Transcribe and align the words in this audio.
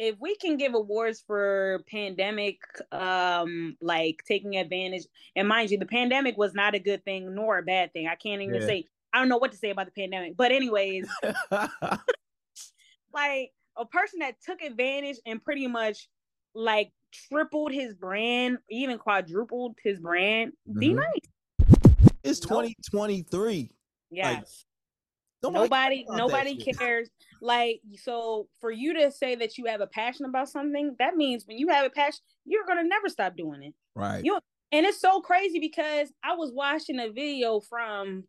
if 0.00 0.16
we 0.18 0.34
can 0.34 0.56
give 0.56 0.72
awards 0.74 1.22
for 1.24 1.84
pandemic 1.88 2.58
um 2.90 3.76
like 3.82 4.22
taking 4.26 4.56
advantage 4.56 5.04
and 5.36 5.46
mind 5.46 5.70
you 5.70 5.78
the 5.78 5.84
pandemic 5.84 6.38
was 6.38 6.54
not 6.54 6.74
a 6.74 6.78
good 6.78 7.04
thing 7.04 7.34
nor 7.34 7.58
a 7.58 7.62
bad 7.62 7.92
thing. 7.92 8.08
I 8.08 8.14
can't 8.14 8.40
even 8.40 8.62
yeah. 8.62 8.66
say 8.66 8.84
i 9.12 9.18
don't 9.18 9.28
know 9.28 9.36
what 9.36 9.52
to 9.52 9.58
say 9.58 9.70
about 9.70 9.86
the 9.86 9.92
pandemic 9.92 10.36
but 10.36 10.50
anyways. 10.50 11.08
Like 13.12 13.50
a 13.76 13.84
person 13.84 14.20
that 14.20 14.36
took 14.40 14.62
advantage 14.62 15.16
and 15.26 15.42
pretty 15.42 15.66
much 15.66 16.08
like 16.54 16.92
tripled 17.28 17.72
his 17.72 17.92
brand 17.92 18.58
even 18.70 18.98
quadrupled 18.98 19.76
his 19.82 19.98
brand 19.98 20.52
mm-hmm. 20.68 20.78
D 20.78 20.94
Nice. 20.94 21.04
It's 22.22 22.38
2023 22.38 23.72
yes 24.12 24.36
like, 24.36 24.46
Nobody, 25.42 26.04
nobody, 26.08 26.56
cares. 26.56 27.08
Like, 27.40 27.80
so 27.96 28.48
for 28.60 28.70
you 28.70 28.94
to 28.94 29.10
say 29.10 29.34
that 29.36 29.56
you 29.56 29.66
have 29.66 29.80
a 29.80 29.86
passion 29.86 30.26
about 30.26 30.48
something, 30.48 30.94
that 30.98 31.16
means 31.16 31.44
when 31.46 31.58
you 31.58 31.68
have 31.68 31.86
a 31.86 31.90
passion, 31.90 32.20
you're 32.44 32.66
gonna 32.66 32.84
never 32.84 33.08
stop 33.08 33.36
doing 33.36 33.62
it. 33.62 33.74
Right. 33.94 34.24
You 34.24 34.38
and 34.72 34.86
it's 34.86 35.00
so 35.00 35.20
crazy 35.20 35.58
because 35.58 36.12
I 36.22 36.34
was 36.34 36.52
watching 36.52 37.00
a 37.00 37.10
video 37.10 37.60
from 37.60 38.24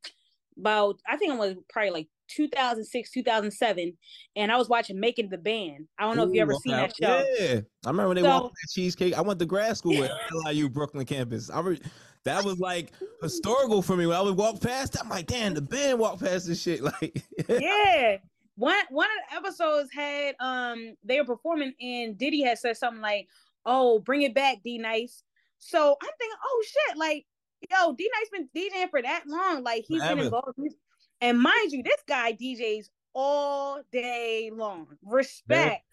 about 0.57 0.99
I 1.07 1.17
think 1.17 1.33
it 1.33 1.39
was 1.39 1.55
probably 1.69 1.91
like 1.91 2.07
2006, 2.35 3.11
2007, 3.11 3.97
and 4.35 4.51
I 4.51 4.57
was 4.57 4.69
watching 4.69 4.99
Making 4.99 5.29
the 5.29 5.37
Band. 5.37 5.87
I 5.97 6.03
don't 6.03 6.15
know 6.15 6.25
Ooh, 6.25 6.29
if 6.29 6.35
you 6.35 6.41
ever 6.41 6.53
seen 6.53 6.73
that 6.73 6.93
show. 6.95 7.25
Yeah, 7.39 7.61
I 7.85 7.89
remember 7.89 8.09
when 8.09 8.15
they 8.15 8.23
so, 8.23 8.29
walked 8.29 8.55
that 8.55 8.71
cheesecake. 8.71 9.13
I 9.13 9.21
went 9.21 9.39
to 9.39 9.45
grad 9.45 9.77
school 9.77 10.03
at 10.03 10.11
LIU 10.45 10.69
Brooklyn 10.73 11.05
campus. 11.05 11.49
I 11.49 11.59
re- 11.61 11.81
that 12.23 12.43
was 12.43 12.59
like 12.59 12.93
historical 13.21 13.81
for 13.81 13.95
me. 13.95 14.05
When 14.05 14.15
I 14.15 14.21
would 14.21 14.37
walk 14.37 14.61
past, 14.61 14.97
I'm 15.01 15.09
like, 15.09 15.27
damn, 15.27 15.53
the 15.53 15.61
band 15.61 15.99
walked 15.99 16.21
past 16.21 16.47
this 16.47 16.61
shit. 16.61 16.81
Like, 17.01 17.23
yeah. 17.47 18.17
One 18.55 18.75
one 18.89 19.07
of 19.07 19.29
the 19.29 19.47
episodes 19.47 19.89
had 19.93 20.35
um 20.39 20.95
they 21.03 21.19
were 21.19 21.25
performing 21.25 21.73
and 21.81 22.17
Diddy 22.17 22.41
had 22.41 22.59
said 22.59 22.77
something 22.77 23.01
like, 23.01 23.27
"Oh, 23.65 23.99
bring 23.99 24.21
it 24.23 24.35
back, 24.35 24.57
D 24.63 24.77
Nice." 24.77 25.23
So 25.57 25.95
I'm 26.01 26.09
thinking, 26.19 26.37
oh 26.43 26.63
shit, 26.65 26.97
like 26.97 27.25
yo, 27.69 27.93
D 27.93 28.09
Nice 28.19 28.29
been 28.29 28.49
DJing 28.55 28.89
for 28.89 29.01
that 29.01 29.23
long, 29.27 29.63
like 29.63 29.85
he's 29.87 29.99
Forever. 29.99 30.15
been 30.15 30.25
involved. 30.25 30.59
And 31.21 31.39
mind 31.39 31.71
you, 31.71 31.83
this 31.83 32.01
guy 32.07 32.33
DJs 32.33 32.89
all 33.13 33.81
day 33.91 34.51
long. 34.53 34.87
Respect. 35.03 35.85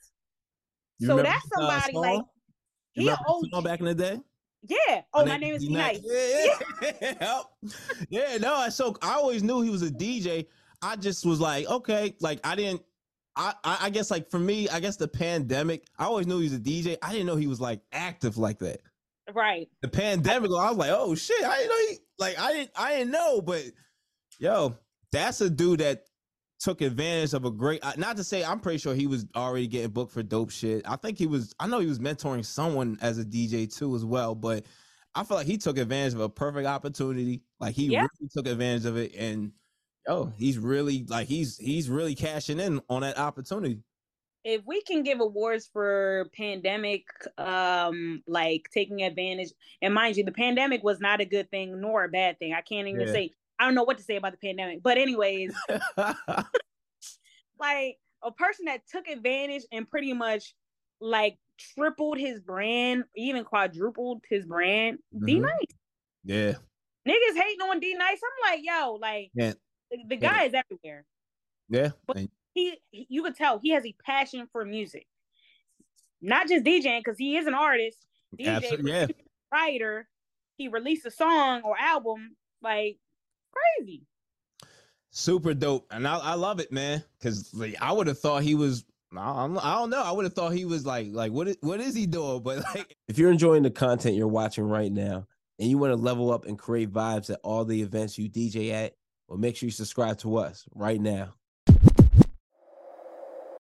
So 1.00 1.22
that's 1.22 1.46
somebody 1.54 1.92
like 1.92 2.22
he 2.92 3.10
old 3.26 3.64
back 3.64 3.80
in 3.80 3.86
the 3.86 3.94
day. 3.94 4.20
Yeah. 4.62 5.02
Oh, 5.14 5.24
my, 5.24 5.32
my 5.32 5.36
name 5.36 5.54
is 5.54 5.62
D 5.62 5.72
Nice. 5.72 6.00
Yeah, 6.02 6.56
yeah. 7.20 7.42
yeah. 8.10 8.38
No, 8.38 8.56
I 8.56 8.68
so 8.70 8.96
I 9.02 9.14
always 9.14 9.42
knew 9.42 9.60
he 9.60 9.70
was 9.70 9.82
a 9.82 9.90
DJ. 9.90 10.46
I 10.82 10.96
just 10.96 11.24
was 11.24 11.40
like, 11.40 11.66
okay, 11.68 12.14
like 12.20 12.40
I 12.44 12.56
didn't. 12.56 12.82
I, 13.40 13.54
I 13.62 13.90
guess 13.90 14.10
like 14.10 14.28
for 14.28 14.40
me, 14.40 14.68
I 14.68 14.80
guess 14.80 14.96
the 14.96 15.06
pandemic. 15.06 15.84
I 15.96 16.06
always 16.06 16.26
knew 16.26 16.38
he 16.38 16.44
was 16.44 16.54
a 16.54 16.58
DJ. 16.58 16.96
I 17.02 17.12
didn't 17.12 17.26
know 17.26 17.36
he 17.36 17.46
was 17.46 17.60
like 17.60 17.80
active 17.92 18.36
like 18.36 18.58
that. 18.58 18.80
Right. 19.32 19.68
The 19.80 19.86
pandemic. 19.86 20.50
I 20.50 20.70
was 20.70 20.76
like, 20.76 20.90
oh 20.92 21.14
shit, 21.14 21.44
I 21.44 21.58
didn't 21.58 21.68
know 21.68 21.78
he 21.88 21.98
like 22.18 22.38
I 22.40 22.52
didn't 22.52 22.70
I 22.74 22.96
didn't 22.96 23.12
know, 23.12 23.40
but 23.40 23.62
yo, 24.40 24.76
that's 25.12 25.40
a 25.40 25.50
dude 25.50 25.80
that 25.80 26.04
took 26.58 26.80
advantage 26.80 27.34
of 27.34 27.44
a 27.44 27.50
great 27.50 27.82
not 27.96 28.16
to 28.16 28.24
say 28.24 28.44
i'm 28.44 28.58
pretty 28.58 28.78
sure 28.78 28.94
he 28.94 29.06
was 29.06 29.26
already 29.36 29.66
getting 29.66 29.90
booked 29.90 30.12
for 30.12 30.22
dope 30.22 30.50
shit 30.50 30.82
i 30.88 30.96
think 30.96 31.16
he 31.16 31.26
was 31.26 31.54
i 31.60 31.66
know 31.66 31.78
he 31.78 31.86
was 31.86 32.00
mentoring 32.00 32.44
someone 32.44 32.98
as 33.00 33.18
a 33.18 33.24
dj 33.24 33.72
too 33.74 33.94
as 33.94 34.04
well 34.04 34.34
but 34.34 34.64
i 35.14 35.22
feel 35.22 35.36
like 35.36 35.46
he 35.46 35.56
took 35.56 35.78
advantage 35.78 36.14
of 36.14 36.20
a 36.20 36.28
perfect 36.28 36.66
opportunity 36.66 37.42
like 37.60 37.74
he 37.74 37.86
yeah. 37.86 38.00
really 38.00 38.30
took 38.34 38.46
advantage 38.46 38.86
of 38.86 38.96
it 38.96 39.14
and 39.16 39.52
oh 40.08 40.32
he's 40.36 40.58
really 40.58 41.04
like 41.08 41.28
he's 41.28 41.56
he's 41.58 41.88
really 41.88 42.14
cashing 42.14 42.58
in 42.58 42.80
on 42.88 43.02
that 43.02 43.18
opportunity 43.18 43.78
if 44.44 44.62
we 44.66 44.82
can 44.82 45.02
give 45.02 45.20
awards 45.20 45.68
for 45.72 46.28
pandemic 46.36 47.04
um 47.38 48.20
like 48.26 48.68
taking 48.74 49.02
advantage 49.02 49.50
and 49.80 49.94
mind 49.94 50.16
you 50.16 50.24
the 50.24 50.32
pandemic 50.32 50.82
was 50.82 50.98
not 50.98 51.20
a 51.20 51.24
good 51.24 51.48
thing 51.50 51.80
nor 51.80 52.04
a 52.04 52.08
bad 52.08 52.36
thing 52.40 52.52
i 52.52 52.62
can't 52.62 52.88
even 52.88 53.06
yeah. 53.06 53.12
say 53.12 53.30
I 53.58 53.64
don't 53.64 53.74
know 53.74 53.84
what 53.84 53.98
to 53.98 54.04
say 54.04 54.16
about 54.16 54.32
the 54.32 54.38
pandemic. 54.38 54.82
But 54.82 54.98
anyways, 54.98 55.54
like 57.58 57.98
a 58.22 58.32
person 58.32 58.66
that 58.66 58.82
took 58.90 59.08
advantage 59.08 59.62
and 59.72 59.88
pretty 59.88 60.12
much 60.12 60.54
like 61.00 61.38
tripled 61.74 62.18
his 62.18 62.40
brand, 62.40 63.04
even 63.16 63.44
quadrupled 63.44 64.22
his 64.28 64.46
brand, 64.46 64.98
mm-hmm. 65.14 65.26
D 65.26 65.40
Nice. 65.40 65.52
Yeah. 66.24 66.52
Niggas 67.06 67.36
hating 67.36 67.60
on 67.62 67.80
D 67.80 67.94
Nice. 67.94 68.18
I'm 68.22 68.52
like, 68.52 68.60
yo, 68.64 68.98
like 69.00 69.30
yeah. 69.34 69.52
the, 69.90 69.98
the 70.08 70.16
guy 70.16 70.42
yeah. 70.42 70.48
is 70.48 70.54
everywhere. 70.54 71.04
Yeah. 71.68 71.90
But 72.06 72.18
he, 72.54 72.78
you 72.90 73.22
could 73.22 73.36
tell 73.36 73.58
he 73.58 73.70
has 73.70 73.84
a 73.84 73.94
passion 74.04 74.46
for 74.52 74.64
music. 74.64 75.06
Not 76.20 76.48
just 76.48 76.64
DJing, 76.64 77.00
because 77.00 77.18
he 77.18 77.36
is 77.36 77.46
an 77.46 77.54
artist. 77.54 77.98
DJ, 78.38 78.86
yeah. 78.86 79.06
writer. 79.52 80.08
He 80.56 80.68
released 80.68 81.06
a 81.06 81.10
song 81.10 81.62
or 81.62 81.76
album. 81.78 82.36
Like 82.60 82.98
crazy. 83.78 84.02
Super 85.10 85.54
dope, 85.54 85.86
and 85.90 86.06
I, 86.06 86.18
I 86.18 86.34
love 86.34 86.60
it, 86.60 86.70
man. 86.70 87.02
Because 87.18 87.52
like, 87.54 87.76
I 87.80 87.92
would 87.92 88.06
have 88.06 88.18
thought 88.18 88.42
he 88.42 88.54
was. 88.54 88.84
I 89.16 89.46
don't, 89.46 89.56
I 89.58 89.76
don't 89.76 89.88
know. 89.88 90.02
I 90.02 90.12
would 90.12 90.26
have 90.26 90.34
thought 90.34 90.52
he 90.52 90.66
was 90.66 90.84
like, 90.84 91.08
like 91.10 91.32
what? 91.32 91.48
Is, 91.48 91.56
what 91.60 91.80
is 91.80 91.94
he 91.94 92.06
doing? 92.06 92.42
But 92.44 92.62
like, 92.74 92.96
if 93.08 93.18
you're 93.18 93.30
enjoying 93.30 93.62
the 93.62 93.70
content 93.70 94.16
you're 94.16 94.28
watching 94.28 94.68
right 94.68 94.92
now, 94.92 95.26
and 95.58 95.68
you 95.68 95.78
want 95.78 95.92
to 95.92 95.96
level 95.96 96.30
up 96.30 96.44
and 96.44 96.58
create 96.58 96.92
vibes 96.92 97.30
at 97.30 97.40
all 97.42 97.64
the 97.64 97.80
events 97.80 98.18
you 98.18 98.28
DJ 98.28 98.72
at, 98.72 98.94
well, 99.26 99.38
make 99.38 99.56
sure 99.56 99.66
you 99.66 99.72
subscribe 99.72 100.18
to 100.18 100.36
us 100.36 100.64
right 100.74 101.00
now. 101.00 101.34